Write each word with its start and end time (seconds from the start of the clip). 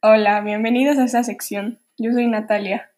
Hola, 0.00 0.40
bienvenidos 0.42 0.96
a 0.98 1.04
esta 1.06 1.24
sección. 1.24 1.80
Yo 1.96 2.12
soy 2.12 2.28
Natalia. 2.28 2.92